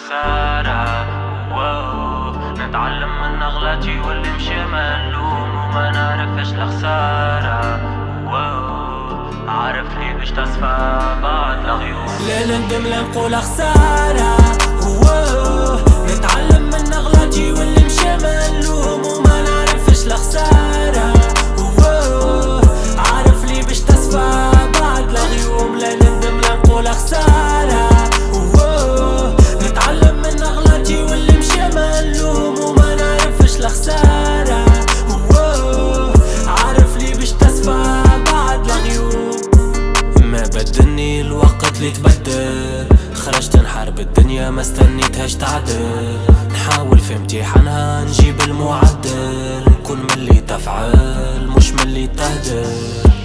[0.00, 1.06] خسارة
[1.54, 2.30] واو.
[2.52, 7.80] نتعلم من أغلاطي واللي مشي ملوم وما نعرفش الخسارة.
[8.26, 9.30] واو.
[9.48, 14.39] عارف لي باش تصفى بعض الغيوم لا ندم لا نقول خسارة.
[44.50, 46.18] ما استنيتهاش تعدل.
[46.52, 49.64] نحاول في امتحانها نجيب المعدل.
[49.66, 52.66] نكون ملي تفعل مش ملي تهدل.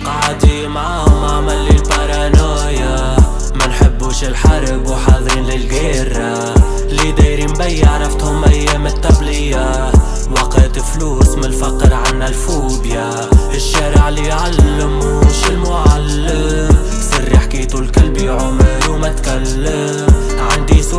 [0.06, 3.16] قاعدي معاهم عمل لي البارانويا.
[3.56, 6.54] ما نحبوش الحرب وحاضرين للقيرة
[6.90, 9.92] اللي دايرين بي عرفتهم أيام التبلية.
[10.32, 13.30] وقت فلوس من الفقر عنا الفوبيا.
[13.54, 16.78] الشارع اللي يعلم مش المعلم.
[17.12, 20.05] سري حكيته لكلبي عمري وما تكلم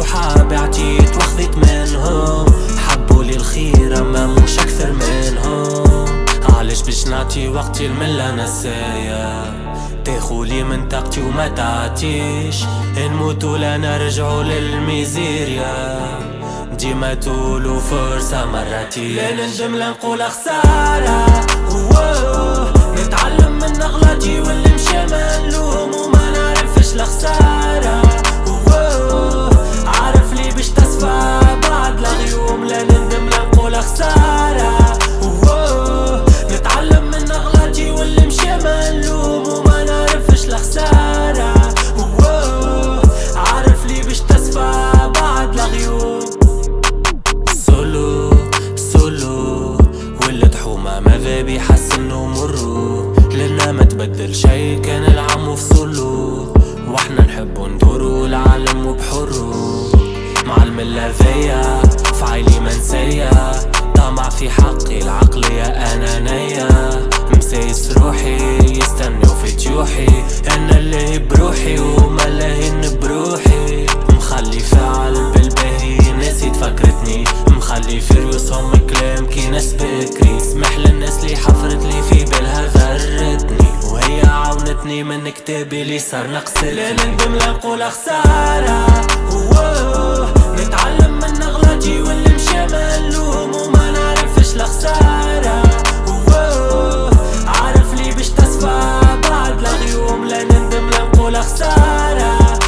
[0.07, 2.47] صحاب عتيت واخذت منهم.
[2.79, 6.25] حبوا لي الخير أما مش أكثر منهم.
[6.57, 9.55] علاش باش نعطي وقتي الملة نسايا؟
[10.05, 12.65] تاخولي من طاقتي وما تعطيش.
[12.97, 15.99] نموت ولا نرجعوا للميزيريا.
[16.79, 19.19] ديما تقولوا فرصة مراتي.
[19.21, 21.27] نندم لا نقول خسارة.
[22.97, 27.46] نتعلم من أغلاطي واللي مشى ملوم وما نعرفش الخسارة.
[54.07, 56.55] تبدل شي كان العم في سولو
[56.89, 59.53] وإحنا نحبو ندورو العالم وبحرو
[60.47, 61.83] مع الملة ذيا
[62.21, 63.31] فعيلي منسية.
[63.95, 66.69] طمع في حقي العقلية أنانية.
[67.37, 70.09] مسيس روحي يستنوا في تيوحي
[70.57, 73.87] أنا اللي بروحي وما لاهين بروحي.
[74.11, 81.37] مخلي فعل بالباهي ناسي تفكرتني مخلي في ريوسهم كلام كي ناس بكري سمح للناس اللي
[81.37, 81.96] حفرت لي
[84.97, 86.65] عمري من كتابي اللي صار نقصد.
[86.65, 88.87] لا نندم لا نقول خسارة.
[90.59, 95.63] نتعلم من غلطي واللي مشى ملوم وما نعرفش الخسارة.
[97.47, 102.59] عارف لي باش تصفى بعد الغيوم لا نندم لا نقول خسارة.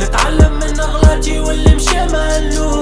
[0.00, 2.73] نتعلم من غلطي واللي مشى ملوم